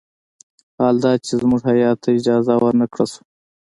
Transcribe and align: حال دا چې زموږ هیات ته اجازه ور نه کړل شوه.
حال 0.79 0.95
دا 1.03 1.11
چې 1.25 1.31
زموږ 1.41 1.61
هیات 1.69 1.97
ته 2.03 2.09
اجازه 2.17 2.53
ور 2.61 2.73
نه 2.81 2.85
کړل 2.93 3.07
شوه. 3.13 3.23